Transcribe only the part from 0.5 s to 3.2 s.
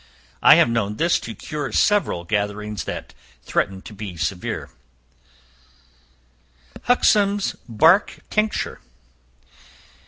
have known this to cure several gatherings that